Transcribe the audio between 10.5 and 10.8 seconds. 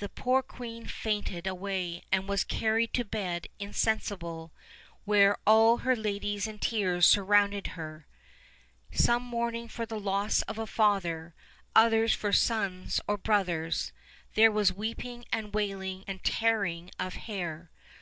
a